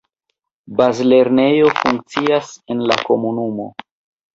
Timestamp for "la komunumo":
2.89-3.75